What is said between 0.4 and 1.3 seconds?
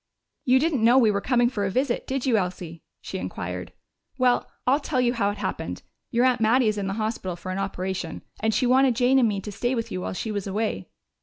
"You didn't know we were